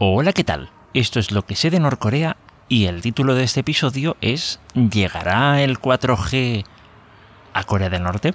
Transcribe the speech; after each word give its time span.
Hola, 0.00 0.32
¿qué 0.32 0.44
tal? 0.44 0.70
Esto 0.94 1.18
es 1.18 1.32
lo 1.32 1.44
que 1.44 1.56
sé 1.56 1.70
de 1.70 1.80
Norcorea 1.80 2.36
y 2.68 2.84
el 2.84 3.02
título 3.02 3.34
de 3.34 3.42
este 3.42 3.60
episodio 3.60 4.16
es 4.20 4.60
¿Llegará 4.74 5.60
el 5.60 5.80
4G 5.80 6.64
a 7.52 7.64
Corea 7.64 7.90
del 7.90 8.04
Norte? 8.04 8.32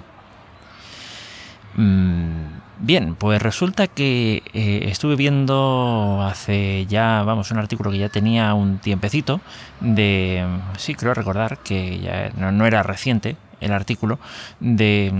Mm, 1.76 2.44
bien, 2.80 3.14
pues 3.14 3.40
resulta 3.40 3.86
que 3.86 4.42
eh, 4.52 4.88
estuve 4.90 5.16
viendo 5.16 6.20
hace 6.22 6.84
ya, 6.84 7.22
vamos, 7.22 7.50
un 7.50 7.56
artículo 7.56 7.90
que 7.90 7.96
ya 7.96 8.10
tenía 8.10 8.52
un 8.52 8.76
tiempecito 8.76 9.40
de, 9.80 10.46
sí, 10.76 10.94
creo 10.94 11.14
recordar 11.14 11.56
que 11.60 11.98
ya 11.98 12.30
no 12.36 12.66
era 12.66 12.82
reciente, 12.82 13.38
el 13.60 13.72
artículo 13.72 14.18
de, 14.60 15.10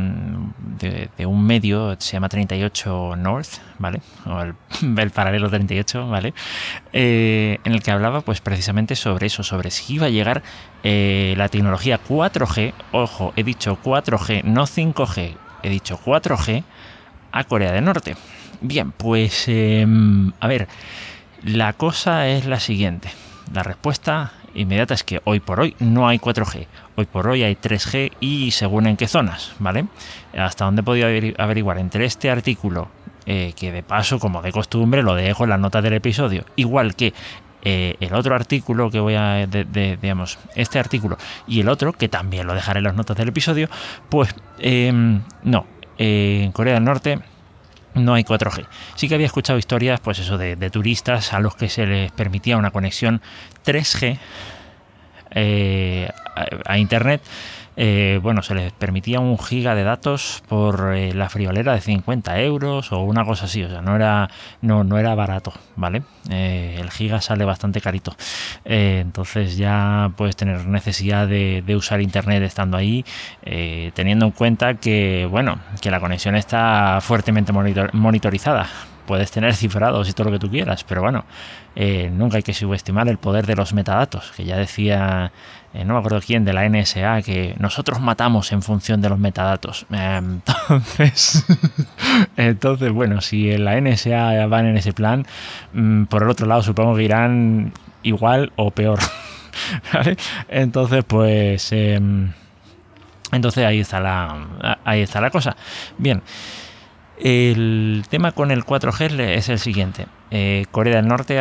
un 1.26 1.46
medio, 1.46 1.96
se 1.98 2.12
llama 2.12 2.28
38 2.28 3.16
North, 3.16 3.58
¿vale? 3.78 4.00
O 4.26 4.40
el, 4.40 5.10
paralelo 5.10 5.48
38, 5.48 6.08
¿vale? 6.08 6.34
Eh, 6.92 7.58
en 7.64 7.72
el 7.72 7.82
que 7.82 7.90
hablaba 7.90 8.20
pues 8.20 8.40
precisamente 8.40 8.96
sobre 8.96 9.26
eso, 9.26 9.42
sobre 9.42 9.70
si 9.70 9.94
iba 9.94 10.06
a 10.06 10.10
llegar 10.10 10.42
eh, 10.82 11.34
la 11.36 11.48
tecnología 11.48 12.00
4G, 12.06 12.72
ojo, 12.92 13.32
he 13.36 13.42
dicho 13.42 13.78
4G, 13.82 14.44
no 14.44 14.66
5G, 14.66 15.36
he 15.62 15.68
dicho 15.68 15.98
4G, 16.04 16.64
a 17.32 17.44
Corea 17.44 17.72
del 17.72 17.84
Norte. 17.84 18.16
Bien, 18.60 18.92
pues 18.92 19.44
em, 19.48 20.32
a 20.40 20.46
ver, 20.46 20.68
la 21.42 21.72
cosa 21.72 22.28
es 22.28 22.46
la 22.46 22.60
siguiente. 22.60 23.10
La 23.52 23.62
respuesta 23.62 24.32
inmediata 24.54 24.94
es 24.94 25.04
que 25.04 25.20
hoy 25.24 25.40
por 25.40 25.60
hoy 25.60 25.76
no 25.78 26.08
hay 26.08 26.18
4G. 26.18 26.66
Hoy 26.96 27.06
por 27.06 27.28
hoy 27.28 27.42
hay 27.42 27.56
3G 27.56 28.12
y 28.20 28.50
según 28.50 28.86
en 28.86 28.96
qué 28.96 29.08
zonas, 29.08 29.52
¿vale? 29.58 29.86
Hasta 30.36 30.64
donde 30.64 30.80
he 30.80 30.84
podido 30.84 31.08
averiguar 31.38 31.78
entre 31.78 32.04
este 32.04 32.30
artículo, 32.30 32.88
eh, 33.26 33.52
que 33.56 33.72
de 33.72 33.82
paso, 33.82 34.18
como 34.18 34.42
de 34.42 34.52
costumbre, 34.52 35.02
lo 35.02 35.14
dejo 35.14 35.44
en 35.44 35.50
las 35.50 35.60
notas 35.60 35.82
del 35.82 35.94
episodio, 35.94 36.44
igual 36.56 36.94
que 36.94 37.12
eh, 37.62 37.96
el 38.00 38.12
otro 38.14 38.34
artículo 38.34 38.90
que 38.90 39.00
voy 39.00 39.14
a, 39.14 39.46
digamos, 39.46 40.38
este 40.54 40.78
artículo 40.78 41.16
y 41.46 41.60
el 41.60 41.68
otro, 41.68 41.92
que 41.92 42.08
también 42.08 42.46
lo 42.46 42.54
dejaré 42.54 42.78
en 42.78 42.84
las 42.84 42.94
notas 42.94 43.16
del 43.16 43.28
episodio, 43.28 43.68
pues 44.10 44.34
em, 44.58 45.22
no, 45.42 45.66
en 45.96 46.52
Corea 46.52 46.74
del 46.74 46.84
Norte 46.84 47.20
no 47.94 48.14
hay 48.14 48.24
4G. 48.24 48.66
Sí 48.96 49.08
que 49.08 49.14
había 49.14 49.26
escuchado 49.26 49.58
historias, 49.58 50.00
pues 50.00 50.18
eso, 50.18 50.38
de, 50.38 50.56
turistas 50.70 51.32
a 51.32 51.40
los 51.40 51.56
que 51.56 51.68
se 51.68 51.86
les 51.86 52.12
permitía 52.12 52.56
una 52.56 52.70
conexión 52.70 53.20
3G 53.64 54.18
eh, 55.30 56.08
a, 56.66 56.78
Internet 56.78 57.22
eh, 57.76 58.20
bueno, 58.22 58.42
se 58.42 58.54
les 58.54 58.72
permitía 58.72 59.20
un 59.20 59.38
giga 59.38 59.74
de 59.74 59.82
datos 59.82 60.42
por 60.48 60.94
eh, 60.94 61.12
la 61.12 61.28
friolera 61.28 61.74
de 61.74 61.80
50 61.80 62.40
euros 62.40 62.92
o 62.92 63.00
una 63.00 63.24
cosa 63.24 63.46
así, 63.46 63.62
o 63.62 63.68
sea, 63.68 63.80
no 63.82 63.96
era, 63.96 64.30
no, 64.62 64.84
no 64.84 64.98
era 64.98 65.14
barato, 65.14 65.52
¿vale? 65.76 66.02
Eh, 66.30 66.78
el 66.80 66.90
giga 66.90 67.20
sale 67.20 67.44
bastante 67.44 67.80
carito, 67.80 68.16
entonces 68.64 69.56
ya 69.56 70.12
puedes 70.16 70.36
tener 70.36 70.66
necesidad 70.66 71.26
de, 71.26 71.62
usar 71.74 72.00
internet 72.00 72.42
estando 72.44 72.76
ahí, 72.76 73.04
teniendo 73.94 74.26
en 74.26 74.30
cuenta 74.30 74.74
que, 74.74 75.26
bueno, 75.28 75.58
que 75.80 75.90
la 75.90 75.98
conexión 75.98 76.36
está 76.36 77.00
fuertemente 77.00 77.52
monitorizada, 77.52 78.68
puedes 79.06 79.30
tener 79.30 79.54
cifrados 79.54 80.08
y 80.08 80.12
todo 80.12 80.26
lo 80.26 80.32
que 80.32 80.38
tú 80.38 80.50
quieras, 80.50 80.84
pero 80.84 81.02
bueno, 81.02 81.24
nunca 82.12 82.36
hay 82.36 82.42
que 82.42 82.54
subestimar 82.54 83.08
el 83.08 83.18
poder 83.18 83.46
de 83.46 83.56
los 83.56 83.72
metadatos, 83.72 84.32
que 84.36 84.44
ya 84.44 84.56
decía 84.56 85.32
eh, 85.74 85.84
no 85.84 85.94
me 85.94 85.98
acuerdo 85.98 86.20
quién, 86.24 86.44
de 86.44 86.52
la 86.52 86.68
NSA, 86.68 87.20
que 87.22 87.56
nosotros 87.58 88.00
matamos 88.00 88.52
en 88.52 88.62
función 88.62 89.00
de 89.02 89.08
los 89.08 89.18
metadatos. 89.18 89.86
Entonces, 89.90 91.44
entonces, 92.36 92.92
bueno, 92.92 93.20
si 93.20 93.56
la 93.58 93.80
NSA 93.80 94.46
van 94.46 94.66
en 94.66 94.76
ese 94.76 94.92
plan, 94.92 95.26
mm, 95.72 96.04
por 96.04 96.22
el 96.22 96.30
otro 96.30 96.46
lado 96.46 96.62
supongo 96.62 96.94
que 96.94 97.02
irán 97.02 97.72
igual 98.04 98.52
o 98.54 98.70
peor. 98.70 99.00
Entonces, 100.48 101.04
pues... 101.04 101.72
Em, 101.72 102.32
entonces 103.32 103.64
ahí 103.64 103.80
está 103.80 103.98
la, 103.98 104.78
ahí 104.84 105.00
está 105.00 105.20
la 105.20 105.30
cosa. 105.30 105.56
Bien. 105.98 106.22
El 107.18 108.04
tema 108.08 108.32
con 108.32 108.50
el 108.50 108.64
4G 108.64 109.20
es 109.20 109.48
el 109.48 109.58
siguiente. 109.58 110.06
Eh, 110.30 110.66
Corea 110.72 110.96
del 110.96 111.06
Norte, 111.06 111.38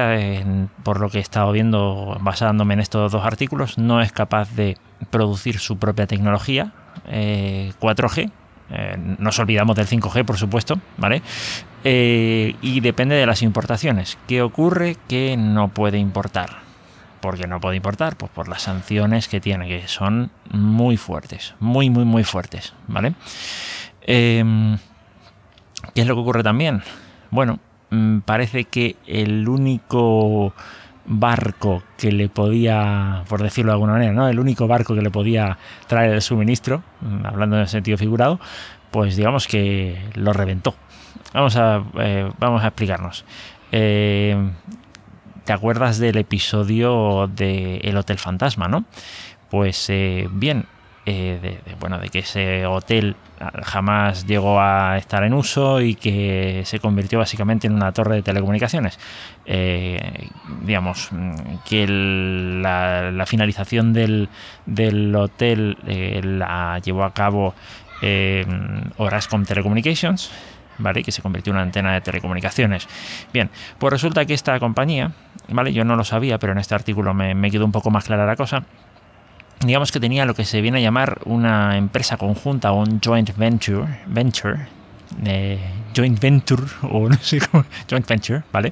por 0.83 0.99
lo 0.99 1.09
que 1.09 1.17
he 1.17 1.21
estado 1.21 1.51
viendo 1.51 2.17
basándome 2.21 2.75
en 2.75 2.79
estos 2.79 3.11
dos 3.11 3.25
artículos, 3.25 3.77
no 3.79 4.01
es 4.01 4.11
capaz 4.11 4.51
de 4.51 4.77
producir 5.09 5.57
su 5.57 5.77
propia 5.77 6.05
tecnología 6.05 6.73
4G. 7.07 8.25
Eh, 8.25 8.29
eh, 8.69 8.97
nos 9.17 9.39
olvidamos 9.39 9.75
del 9.75 9.87
5G, 9.87 10.25
por 10.25 10.37
supuesto, 10.37 10.79
¿vale? 10.97 11.21
y 11.85 12.79
depende 12.79 13.15
de 13.15 13.25
las 13.25 13.41
importaciones. 13.41 14.17
¿Qué 14.25 14.41
ocurre? 14.41 14.95
Que 15.09 15.35
no 15.35 15.67
puede 15.67 15.97
importar. 15.97 16.61
¿Por 17.19 17.37
qué 17.37 17.45
no 17.45 17.59
puede 17.59 17.75
importar? 17.75 18.15
Pues 18.15 18.31
por 18.31 18.47
las 18.47 18.61
sanciones 18.61 19.27
que 19.27 19.41
tiene, 19.41 19.67
que 19.67 19.87
son 19.89 20.31
muy 20.49 20.95
fuertes, 20.95 21.55
muy, 21.59 21.89
muy, 21.89 22.05
muy 22.05 22.23
fuertes, 22.23 22.73
¿vale? 22.87 23.15
¿Qué 25.93 26.01
es 26.01 26.07
lo 26.07 26.15
que 26.15 26.21
ocurre 26.21 26.43
también? 26.43 26.81
Bueno, 27.31 27.59
mm, 27.89 28.19
parece 28.19 28.65
que 28.65 28.95
el 29.05 29.47
único 29.47 30.53
barco 31.05 31.83
que 31.97 32.11
le 32.11 32.29
podía, 32.29 33.23
por 33.27 33.43
decirlo 33.43 33.71
de 33.71 33.73
alguna 33.73 33.93
manera, 33.93 34.13
¿no? 34.13 34.27
El 34.27 34.39
único 34.39 34.67
barco 34.67 34.95
que 34.95 35.01
le 35.01 35.11
podía 35.11 35.57
traer 35.87 36.13
el 36.13 36.21
suministro, 36.21 36.83
mm, 37.01 37.25
hablando 37.25 37.55
en 37.57 37.63
el 37.63 37.67
sentido 37.67 37.97
figurado, 37.97 38.39
pues 38.91 39.15
digamos 39.15 39.47
que 39.47 39.97
lo 40.15 40.33
reventó. 40.33 40.75
Vamos 41.33 41.55
a, 41.57 41.83
eh, 41.99 42.31
vamos 42.39 42.63
a 42.63 42.67
explicarnos. 42.67 43.25
Eh, 43.71 44.35
¿Te 45.45 45.51
acuerdas 45.51 45.97
del 45.97 46.17
episodio 46.17 47.27
de 47.27 47.77
El 47.77 47.97
Hotel 47.97 48.17
Fantasma, 48.17 48.67
no? 48.67 48.85
Pues 49.49 49.89
eh, 49.89 50.29
bien, 50.31 50.65
de, 51.05 51.59
bueno, 51.79 51.99
de 51.99 52.09
que 52.09 52.19
ese 52.19 52.65
hotel 52.65 53.15
jamás 53.63 54.25
llegó 54.25 54.59
a 54.59 54.97
estar 54.97 55.23
en 55.23 55.33
uso 55.33 55.81
y 55.81 55.95
que 55.95 56.63
se 56.65 56.79
convirtió 56.79 57.19
básicamente 57.19 57.67
en 57.67 57.73
una 57.73 57.91
torre 57.91 58.15
de 58.15 58.21
telecomunicaciones. 58.21 58.99
Eh, 59.45 60.29
digamos 60.61 61.09
que 61.65 61.87
la, 61.87 63.25
finalización 63.25 63.93
del, 63.93 64.29
hotel 65.15 65.77
eh, 65.87 66.21
la 66.23 66.79
llevó 66.79 67.03
a 67.03 67.13
cabo 67.13 67.53
eh, 68.01 68.45
Orascom 68.97 69.45
Telecommunications. 69.45 70.31
¿Vale? 70.79 71.03
que 71.03 71.11
se 71.11 71.21
convirtió 71.21 71.51
en 71.51 71.57
una 71.57 71.63
antena 71.63 71.93
de 71.93 72.01
telecomunicaciones. 72.01 72.87
Bien, 73.31 73.51
pues 73.77 73.93
resulta 73.93 74.25
que 74.25 74.33
esta 74.33 74.59
compañía, 74.59 75.11
¿vale? 75.49 75.71
Yo 75.71 75.85
no 75.85 75.95
lo 75.95 76.03
sabía, 76.03 76.39
pero 76.39 76.51
en 76.53 76.57
este 76.57 76.73
artículo 76.73 77.13
me, 77.13 77.35
me 77.35 77.51
quedó 77.51 77.63
un 77.63 77.71
poco 77.71 77.91
más 77.91 78.05
clara 78.05 78.25
la 78.25 78.35
cosa 78.35 78.63
digamos 79.65 79.91
que 79.91 79.99
tenía 79.99 80.25
lo 80.25 80.33
que 80.35 80.45
se 80.45 80.61
viene 80.61 80.79
a 80.79 80.81
llamar 80.81 81.19
una 81.25 81.77
empresa 81.77 82.17
conjunta 82.17 82.71
o 82.71 82.81
un 82.81 82.99
joint 83.01 83.35
venture, 83.35 83.99
venture 84.07 84.67
eh, 85.25 85.59
joint 85.95 86.19
venture 86.19 86.63
o 86.91 87.07
no 87.09 87.17
sé 87.21 87.39
cómo, 87.39 87.65
joint 87.89 88.07
venture, 88.07 88.43
¿vale? 88.51 88.71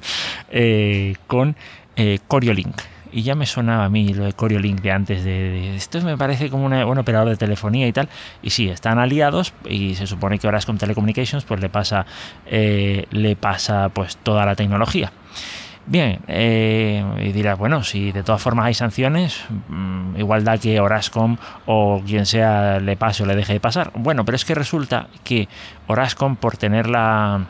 Eh, 0.50 1.14
con 1.26 1.56
eh, 1.96 2.18
Coriolink. 2.26 2.80
Y 3.14 3.22
ya 3.22 3.34
me 3.34 3.44
sonaba 3.44 3.84
a 3.84 3.88
mí 3.90 4.14
lo 4.14 4.24
de 4.24 4.32
Coriolink 4.32 4.80
de 4.80 4.90
antes 4.90 5.22
de, 5.22 5.76
esto 5.76 6.00
me 6.00 6.16
parece 6.16 6.48
como 6.48 6.64
un 6.64 6.98
operador 6.98 7.28
de 7.28 7.36
telefonía 7.36 7.86
y 7.86 7.92
tal. 7.92 8.08
Y 8.42 8.50
sí, 8.50 8.70
están 8.70 8.98
aliados 8.98 9.52
y 9.68 9.94
se 9.96 10.06
supone 10.06 10.38
que 10.38 10.46
ahora 10.46 10.58
es 10.58 10.64
con 10.64 10.78
Telecommunications 10.78 11.44
pues 11.44 11.60
le 11.60 11.68
pasa 11.68 12.06
le 12.50 13.36
pasa 13.38 13.90
pues 13.90 14.16
toda 14.16 14.46
la 14.46 14.56
tecnología. 14.56 15.12
Bien, 15.84 16.20
eh, 16.28 17.04
y 17.18 17.32
dirás, 17.32 17.58
bueno, 17.58 17.82
si 17.82 18.12
de 18.12 18.22
todas 18.22 18.40
formas 18.40 18.66
hay 18.66 18.74
sanciones, 18.74 19.40
mm, 19.68 20.16
igual 20.16 20.44
da 20.44 20.56
que 20.56 20.78
Orascom 20.78 21.36
o 21.66 22.00
quien 22.06 22.24
sea 22.24 22.78
le 22.78 22.96
pase 22.96 23.24
o 23.24 23.26
le 23.26 23.34
deje 23.34 23.54
de 23.54 23.60
pasar. 23.60 23.90
Bueno, 23.96 24.24
pero 24.24 24.36
es 24.36 24.44
que 24.44 24.54
resulta 24.54 25.08
que 25.24 25.48
Orascom, 25.88 26.36
por 26.36 26.56
tenerla, 26.56 27.46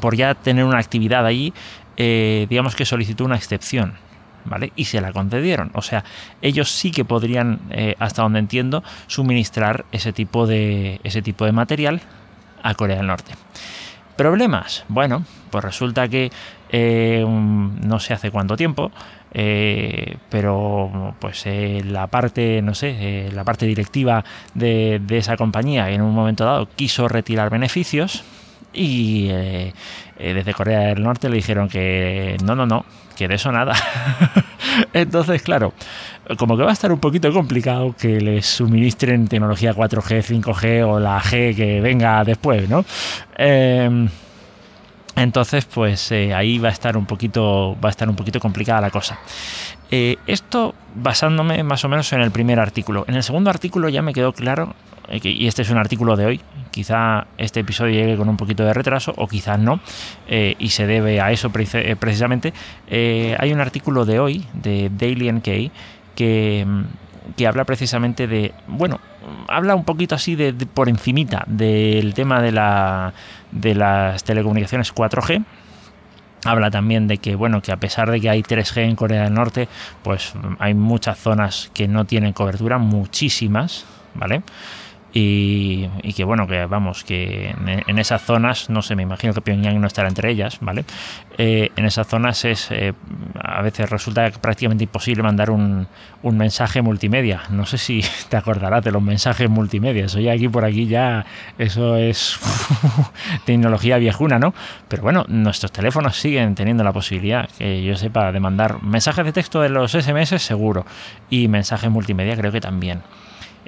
por 0.00 0.16
ya 0.16 0.34
tener 0.34 0.64
una 0.64 0.78
actividad 0.78 1.26
allí, 1.26 1.52
eh, 1.98 2.46
digamos 2.48 2.74
que 2.74 2.86
solicitó 2.86 3.24
una 3.24 3.36
excepción. 3.36 3.94
¿Vale? 4.48 4.72
Y 4.76 4.84
se 4.84 5.00
la 5.00 5.12
concedieron. 5.12 5.72
O 5.74 5.82
sea, 5.82 6.04
ellos 6.40 6.70
sí 6.70 6.92
que 6.92 7.04
podrían, 7.04 7.58
eh, 7.70 7.96
hasta 7.98 8.22
donde 8.22 8.38
entiendo, 8.38 8.84
suministrar 9.08 9.84
ese 9.90 10.12
tipo 10.12 10.46
de, 10.46 11.00
ese 11.02 11.20
tipo 11.20 11.44
de 11.46 11.50
material 11.50 12.00
a 12.62 12.74
Corea 12.74 12.98
del 12.98 13.08
Norte. 13.08 13.32
¿Problemas? 14.16 14.84
Bueno, 14.88 15.24
pues 15.50 15.62
resulta 15.62 16.08
que 16.08 16.30
eh, 16.70 17.24
no 17.26 18.00
sé 18.00 18.14
hace 18.14 18.30
cuánto 18.30 18.56
tiempo, 18.56 18.90
eh, 19.32 20.16
pero 20.30 21.14
pues 21.20 21.42
eh, 21.44 21.82
la 21.84 22.06
parte, 22.06 22.62
no 22.62 22.74
sé, 22.74 23.28
la 23.32 23.44
parte 23.44 23.66
directiva 23.66 24.24
de, 24.54 25.02
esa 25.10 25.36
compañía 25.36 25.90
en 25.90 26.00
un 26.00 26.14
momento 26.14 26.46
dado 26.46 26.66
quiso 26.74 27.08
retirar 27.08 27.50
beneficios 27.50 28.24
y 28.76 29.28
desde 30.18 30.54
Corea 30.54 30.80
del 30.80 31.02
Norte 31.02 31.28
le 31.28 31.36
dijeron 31.36 31.68
que 31.68 32.36
no, 32.44 32.54
no, 32.54 32.66
no, 32.66 32.84
que 33.16 33.26
de 33.26 33.34
eso 33.34 33.50
nada. 33.50 33.74
Entonces, 34.92 35.42
claro, 35.42 35.72
como 36.38 36.56
que 36.56 36.62
va 36.62 36.70
a 36.70 36.72
estar 36.72 36.92
un 36.92 37.00
poquito 37.00 37.32
complicado 37.32 37.94
que 37.98 38.20
les 38.20 38.46
suministren 38.46 39.26
tecnología 39.26 39.74
4G, 39.74 40.22
5G 40.22 40.86
o 40.86 41.00
la 41.00 41.20
G 41.20 41.56
que 41.56 41.80
venga 41.80 42.22
después, 42.24 42.68
¿no? 42.68 42.84
Entonces, 45.16 45.64
pues 45.64 46.12
eh, 46.12 46.34
ahí 46.34 46.58
va 46.58 46.68
a 46.68 46.72
estar 46.72 46.96
un 46.96 47.06
poquito, 47.06 47.74
va 47.82 47.88
a 47.88 47.90
estar 47.90 48.08
un 48.08 48.14
poquito 48.14 48.38
complicada 48.38 48.82
la 48.82 48.90
cosa. 48.90 49.18
Eh, 49.90 50.18
esto 50.26 50.74
basándome 50.94 51.62
más 51.62 51.84
o 51.86 51.88
menos 51.88 52.12
en 52.12 52.20
el 52.20 52.30
primer 52.30 52.60
artículo. 52.60 53.06
En 53.08 53.14
el 53.14 53.22
segundo 53.22 53.48
artículo 53.48 53.88
ya 53.88 54.02
me 54.02 54.12
quedó 54.12 54.34
claro, 54.34 54.74
eh, 55.08 55.20
y 55.22 55.46
este 55.46 55.62
es 55.62 55.70
un 55.70 55.78
artículo 55.78 56.16
de 56.16 56.26
hoy, 56.26 56.40
quizá 56.76 57.26
este 57.38 57.60
episodio 57.60 57.94
llegue 57.94 58.18
con 58.18 58.28
un 58.28 58.36
poquito 58.36 58.62
de 58.62 58.74
retraso 58.74 59.14
o 59.16 59.26
quizás 59.26 59.58
no, 59.58 59.80
y 60.28 60.68
se 60.68 60.86
debe 60.86 61.22
a 61.22 61.32
eso 61.32 61.48
precisamente. 61.50 62.52
hay 62.90 63.50
un 63.50 63.60
artículo 63.60 64.04
de 64.04 64.20
hoy 64.20 64.44
de 64.52 64.90
Daily 64.94 65.32
NK 65.32 65.72
que, 66.14 66.66
que 67.34 67.46
habla 67.46 67.64
precisamente 67.64 68.26
de, 68.26 68.52
bueno, 68.66 69.00
habla 69.48 69.74
un 69.74 69.84
poquito 69.84 70.14
así 70.14 70.34
de, 70.34 70.52
por 70.52 70.90
encimita 70.90 71.44
del 71.46 72.12
tema 72.12 72.42
de, 72.42 72.52
la, 72.52 73.14
de 73.52 73.74
las 73.74 74.22
telecomunicaciones 74.22 74.94
4G. 74.94 75.44
Habla 76.44 76.70
también 76.70 77.08
de 77.08 77.16
que, 77.16 77.36
bueno, 77.36 77.62
que 77.62 77.72
a 77.72 77.78
pesar 77.78 78.10
de 78.10 78.20
que 78.20 78.28
hay 78.28 78.42
3G 78.42 78.82
en 78.82 78.96
Corea 78.96 79.24
del 79.24 79.32
Norte, 79.32 79.66
pues 80.02 80.34
hay 80.58 80.74
muchas 80.74 81.18
zonas 81.18 81.70
que 81.72 81.88
no 81.88 82.04
tienen 82.04 82.34
cobertura, 82.34 82.76
muchísimas, 82.76 83.86
¿vale? 84.14 84.42
Y, 85.18 85.88
que 86.14 86.24
bueno, 86.24 86.46
que 86.46 86.66
vamos, 86.66 87.02
que 87.02 87.54
en, 87.86 87.98
esas 87.98 88.20
zonas, 88.20 88.68
no 88.68 88.82
sé, 88.82 88.94
me 88.96 89.02
imagino 89.02 89.32
que 89.32 89.40
Pyongyang 89.40 89.80
no 89.80 89.86
estará 89.86 90.08
entre 90.08 90.30
ellas, 90.30 90.58
¿vale? 90.60 90.84
Eh, 91.38 91.70
en 91.74 91.86
esas 91.86 92.06
zonas 92.06 92.44
es, 92.44 92.70
eh, 92.70 92.92
a 93.42 93.62
veces 93.62 93.88
resulta 93.88 94.30
prácticamente 94.30 94.84
imposible 94.84 95.22
mandar 95.22 95.50
un, 95.50 95.88
mensaje 96.22 96.82
multimedia. 96.82 97.44
No 97.48 97.64
sé 97.64 97.78
si 97.78 98.04
te 98.28 98.36
acordarás 98.36 98.84
de 98.84 98.90
los 98.92 99.00
mensajes 99.00 99.48
multimedia. 99.48 100.04
Oye, 100.14 100.30
aquí 100.30 100.50
por 100.50 100.66
aquí 100.66 100.86
ya 100.86 101.24
eso 101.56 101.96
es 101.96 102.38
tecnología 103.46 103.96
viejuna, 103.96 104.38
¿no? 104.38 104.52
Pero 104.86 105.02
bueno, 105.02 105.24
nuestros 105.28 105.72
teléfonos 105.72 106.18
siguen 106.18 106.54
teniendo 106.54 106.84
la 106.84 106.92
posibilidad, 106.92 107.48
que 107.56 107.82
yo 107.82 107.96
sepa, 107.96 108.32
de 108.32 108.40
mandar 108.40 108.82
mensajes 108.82 109.24
de 109.24 109.32
texto 109.32 109.62
de 109.62 109.70
los 109.70 109.92
SMS 109.92 110.42
seguro 110.42 110.84
y 111.30 111.48
mensajes 111.48 111.90
multimedia 111.90 112.36
creo 112.36 112.52
que 112.52 112.60
también. 112.60 113.00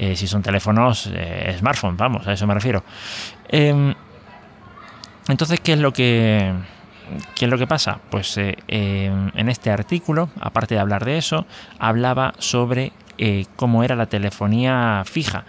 Eh, 0.00 0.14
si 0.14 0.28
son 0.28 0.42
teléfonos 0.42 1.10
eh, 1.12 1.56
smartphone, 1.58 1.96
vamos, 1.96 2.24
a 2.28 2.32
eso 2.32 2.46
me 2.46 2.54
refiero. 2.54 2.84
Em, 3.48 3.92
entonces, 5.26 5.58
¿qué 5.60 5.72
es 5.72 5.80
lo 5.80 5.92
que... 5.92 6.54
¿Qué 7.34 7.46
es 7.46 7.50
lo 7.50 7.56
que 7.58 7.66
pasa? 7.66 7.98
Pues 8.10 8.36
eh, 8.36 8.56
em, 8.68 9.32
en 9.34 9.48
este 9.48 9.70
artículo, 9.70 10.28
aparte 10.40 10.76
de 10.76 10.80
hablar 10.80 11.04
de 11.04 11.18
eso, 11.18 11.46
hablaba 11.78 12.34
sobre 12.38 12.92
cómo 13.56 13.82
era 13.82 13.96
la 13.96 14.06
telefonía 14.06 15.02
fija. 15.04 15.44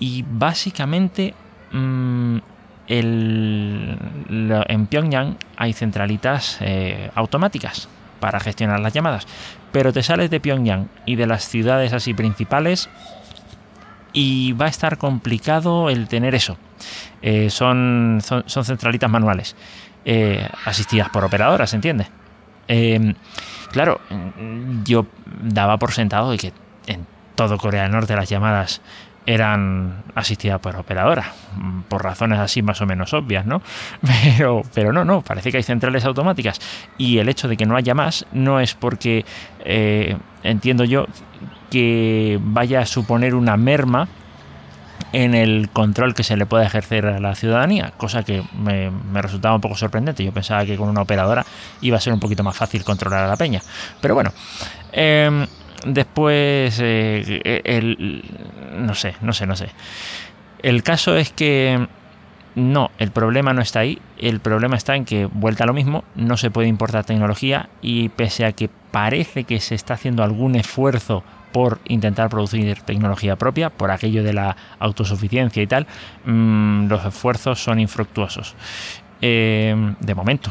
Y 0.00 0.24
básicamente 0.28 1.32
mm, 1.70 2.38
en 2.88 4.86
Pyongyang 4.90 5.36
hay 5.56 5.72
centralitas 5.74 6.58
automáticas 7.14 7.88
para 8.18 8.40
gestionar 8.40 8.80
las 8.80 8.92
llamadas. 8.92 9.28
Pero 9.70 9.92
te 9.92 10.02
sales 10.02 10.28
de 10.30 10.40
Pyongyang 10.40 10.88
y 11.06 11.14
de 11.14 11.28
las 11.28 11.46
ciudades 11.48 11.92
así 11.92 12.14
principales 12.14 12.88
y 14.14 14.52
va 14.52 14.66
a 14.66 14.68
estar 14.68 14.96
complicado 14.96 15.90
el 15.90 16.08
tener 16.08 16.34
eso. 16.34 16.56
Eh, 17.20 17.50
son, 17.50 18.20
son, 18.22 18.64
centralitas 18.64 19.10
manuales, 19.10 19.56
eh, 20.04 20.48
asistidas 20.64 21.10
por 21.10 21.24
operadoras, 21.24 21.74
¿entiendes? 21.74 22.08
Eh, 22.68 23.14
claro, 23.72 24.00
yo 24.84 25.06
daba 25.42 25.78
por 25.78 25.92
sentado 25.92 26.30
de 26.30 26.38
que 26.38 26.52
en 26.86 27.06
todo 27.34 27.58
Corea 27.58 27.82
del 27.82 27.92
Norte 27.92 28.14
las 28.14 28.28
llamadas 28.28 28.80
eran 29.26 30.04
asistidas 30.14 30.60
por 30.60 30.76
operadoras, 30.76 31.28
por 31.88 32.04
razones 32.04 32.38
así 32.38 32.62
más 32.62 32.80
o 32.82 32.86
menos 32.86 33.14
obvias, 33.14 33.46
¿no? 33.46 33.62
Pero, 34.36 34.62
pero 34.74 34.92
no, 34.92 35.04
no, 35.04 35.22
parece 35.22 35.50
que 35.50 35.56
hay 35.56 35.62
centrales 35.62 36.04
automáticas 36.04 36.60
y 36.98 37.18
el 37.18 37.28
hecho 37.30 37.48
de 37.48 37.56
que 37.56 37.64
no 37.64 37.74
haya 37.74 37.94
más 37.94 38.26
no 38.32 38.60
es 38.60 38.74
porque, 38.74 39.24
entiendo 40.42 40.84
yo, 40.84 41.06
que 41.74 42.38
vaya 42.40 42.82
a 42.82 42.86
suponer 42.86 43.34
una 43.34 43.56
merma 43.56 44.06
en 45.12 45.34
el 45.34 45.70
control 45.72 46.14
que 46.14 46.22
se 46.22 46.36
le 46.36 46.46
puede 46.46 46.64
ejercer 46.64 47.04
a 47.06 47.18
la 47.18 47.34
ciudadanía, 47.34 47.92
cosa 47.96 48.22
que 48.22 48.44
me, 48.56 48.92
resultaba 49.20 49.56
un 49.56 49.60
poco 49.60 49.74
sorprendente. 49.74 50.24
Yo 50.24 50.30
pensaba 50.30 50.64
que 50.64 50.76
con 50.76 50.88
una 50.88 51.02
operadora 51.02 51.44
iba 51.80 51.96
a 51.96 52.00
ser 52.00 52.12
un 52.12 52.20
poquito 52.20 52.44
más 52.44 52.56
fácil 52.56 52.84
controlar 52.84 53.24
a 53.24 53.26
la 53.26 53.36
peña. 53.36 53.60
Pero 54.00 54.14
bueno, 54.14 54.32
em, 54.92 55.48
después, 55.84 56.78
eh, 56.80 57.96
no 58.78 58.94
sé, 58.94 59.16
no 59.20 59.32
sé, 59.32 59.46
no 59.48 59.56
sé. 59.56 59.70
El 60.62 60.84
caso 60.84 61.16
es 61.16 61.32
que 61.32 61.88
no, 62.54 62.92
el 63.00 63.10
problema 63.10 63.52
no 63.52 63.62
está 63.62 63.80
ahí. 63.80 64.00
El 64.16 64.38
problema 64.38 64.76
está 64.76 64.94
en 64.94 65.04
que, 65.04 65.26
vuelta 65.26 65.64
a 65.64 65.66
lo 65.66 65.74
mismo, 65.74 66.04
no 66.14 66.36
se 66.36 66.52
puede 66.52 66.68
importar 66.68 67.04
tecnología 67.04 67.68
y 67.82 68.10
pese 68.10 68.44
a 68.44 68.52
que 68.52 68.70
parece 68.92 69.42
que 69.42 69.58
se 69.58 69.74
está 69.74 69.94
haciendo 69.94 70.22
algún 70.22 70.54
esfuerzo 70.54 71.24
por 71.54 71.78
intentar 71.84 72.28
producir 72.30 72.80
tecnología 72.80 73.36
propia, 73.36 73.70
por 73.70 73.92
aquello 73.92 74.24
de 74.24 74.32
la 74.32 74.56
autosuficiencia 74.80 75.62
y 75.62 75.68
tal, 75.68 75.86
mm, 76.24 76.88
los 76.88 77.04
esfuerzos 77.04 77.62
son 77.62 77.78
infructuosos. 77.78 78.56
Eh, 79.20 79.94
de 80.00 80.14
momento. 80.16 80.50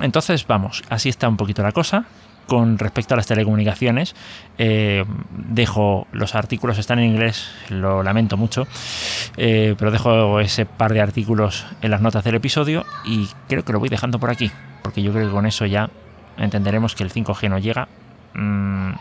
Entonces, 0.00 0.44
vamos, 0.44 0.82
así 0.88 1.08
está 1.08 1.28
un 1.28 1.36
poquito 1.36 1.62
la 1.62 1.70
cosa. 1.70 2.04
Con 2.48 2.78
respecto 2.78 3.14
a 3.14 3.16
las 3.16 3.28
telecomunicaciones, 3.28 4.16
eh, 4.58 5.04
dejo 5.30 6.08
los 6.10 6.34
artículos, 6.34 6.78
están 6.78 6.98
en 6.98 7.10
inglés, 7.10 7.48
lo 7.68 8.02
lamento 8.02 8.36
mucho, 8.36 8.66
eh, 9.36 9.76
pero 9.78 9.92
dejo 9.92 10.40
ese 10.40 10.66
par 10.66 10.92
de 10.92 11.00
artículos 11.00 11.64
en 11.80 11.92
las 11.92 12.00
notas 12.00 12.24
del 12.24 12.36
episodio 12.36 12.84
y 13.04 13.28
creo 13.48 13.64
que 13.64 13.72
lo 13.72 13.80
voy 13.80 13.88
dejando 13.88 14.18
por 14.20 14.30
aquí, 14.30 14.50
porque 14.82 15.02
yo 15.02 15.12
creo 15.12 15.26
que 15.26 15.32
con 15.32 15.46
eso 15.46 15.66
ya 15.66 15.90
entenderemos 16.38 16.94
que 16.94 17.04
el 17.04 17.10
5G 17.10 17.48
no 17.48 17.58
llega. 17.58 17.88
Mm, 18.34 18.92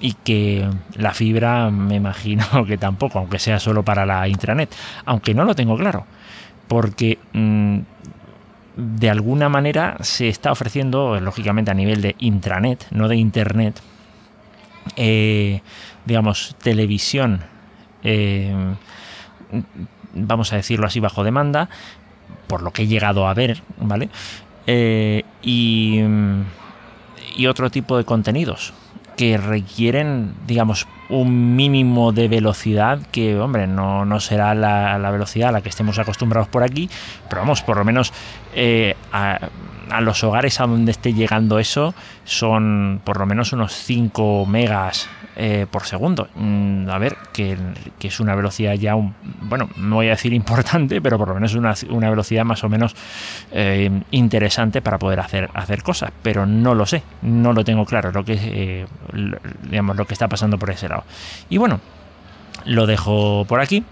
y 0.00 0.14
que 0.14 0.68
la 0.94 1.12
fibra 1.12 1.70
me 1.70 1.96
imagino 1.96 2.44
que 2.66 2.78
tampoco, 2.78 3.18
aunque 3.18 3.38
sea 3.38 3.58
solo 3.58 3.82
para 3.82 4.06
la 4.06 4.28
intranet, 4.28 4.74
aunque 5.04 5.34
no 5.34 5.44
lo 5.44 5.54
tengo 5.54 5.76
claro, 5.76 6.06
porque 6.68 7.18
mm, 7.32 7.78
de 8.76 9.10
alguna 9.10 9.48
manera 9.48 9.96
se 10.00 10.28
está 10.28 10.52
ofreciendo, 10.52 11.18
lógicamente 11.20 11.70
a 11.70 11.74
nivel 11.74 12.00
de 12.00 12.14
intranet, 12.18 12.86
no 12.90 13.08
de 13.08 13.16
internet, 13.16 13.80
eh, 14.96 15.62
digamos, 16.04 16.54
televisión, 16.62 17.42
eh, 18.04 18.54
vamos 20.14 20.52
a 20.52 20.56
decirlo 20.56 20.86
así, 20.86 21.00
bajo 21.00 21.24
demanda, 21.24 21.68
por 22.46 22.62
lo 22.62 22.72
que 22.72 22.82
he 22.82 22.86
llegado 22.86 23.26
a 23.26 23.34
ver, 23.34 23.62
¿vale? 23.80 24.08
Eh, 24.66 25.24
y, 25.42 26.00
y 27.36 27.46
otro 27.46 27.70
tipo 27.70 27.96
de 27.96 28.04
contenidos 28.04 28.72
que 29.18 29.36
requieren, 29.36 30.32
digamos, 30.46 30.86
un 31.08 31.56
mínimo 31.56 32.12
de 32.12 32.28
velocidad 32.28 33.00
que, 33.10 33.36
hombre, 33.36 33.66
no, 33.66 34.04
no 34.04 34.20
será 34.20 34.54
la, 34.54 35.10
velocidad 35.10 35.48
a 35.48 35.52
la 35.52 35.60
que 35.60 35.68
estemos 35.68 35.98
acostumbrados 35.98 36.48
por 36.48 36.62
aquí, 36.62 36.88
pero 37.28 37.40
vamos, 37.40 37.60
por 37.62 37.76
lo 37.78 37.84
menos 37.84 38.12
eh, 38.54 38.94
a, 39.90 40.00
los 40.00 40.22
hogares 40.24 40.60
a 40.60 40.66
donde 40.66 40.92
esté 40.92 41.14
llegando 41.14 41.58
eso 41.58 41.94
son 42.24 43.00
por 43.04 43.18
lo 43.18 43.26
menos 43.26 43.52
unos 43.52 43.72
5 43.72 44.46
megas 44.46 45.08
eh, 45.36 45.66
por 45.70 45.84
segundo. 45.84 46.28
Mm, 46.34 46.88
a 46.88 46.98
ver, 46.98 47.16
que, 47.32 47.56
es 48.00 48.20
una 48.20 48.34
velocidad 48.34 48.74
ya, 48.74 48.94
bueno, 49.42 49.70
no 49.76 49.96
voy 49.96 50.08
a 50.08 50.10
decir 50.10 50.32
importante, 50.32 51.00
pero 51.00 51.16
por 51.16 51.28
lo 51.28 51.34
menos 51.34 51.54
una, 51.54 51.74
una 51.90 52.10
velocidad 52.10 52.44
más 52.44 52.64
o 52.64 52.68
menos 52.68 52.96
eh, 53.52 53.88
interesante 54.10 54.82
para 54.82 54.98
poder 54.98 55.20
hacer, 55.20 55.48
hacer 55.54 55.82
cosas. 55.82 56.10
Pero 56.22 56.44
no 56.44 56.74
lo 56.74 56.86
sé, 56.86 57.02
no 57.22 57.52
lo 57.52 57.64
tengo 57.64 57.84
claro, 57.84 58.10
lo 58.10 58.24
que, 58.24 58.36
eh, 58.36 58.86
digamos, 59.70 59.96
lo 59.96 60.06
que 60.06 60.14
está 60.14 60.26
pasando 60.28 60.58
por 60.58 60.70
ese 60.70 60.88
lado. 60.88 61.04
Y 61.48 61.58
bueno, 61.58 61.80
lo 62.64 62.86
dejo 62.86 63.44
por 63.46 63.60
aquí 63.60 63.84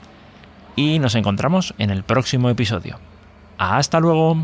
y 0.75 0.99
nos 0.99 1.15
encontramos 1.15 1.75
en 1.79 1.91
el 1.91 2.03
próximo 2.03 2.50
episodio. 2.50 2.99
Hasta 3.59 4.00
luego. 4.00 4.37